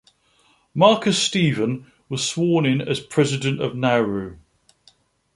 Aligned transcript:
Marcus 0.73 1.15
Stephen 1.19 1.85
was 2.09 2.27
sworn 2.27 2.65
in 2.65 2.81
as 2.81 2.99
President 2.99 3.61
of 3.61 3.75
Nauru. 3.75 4.37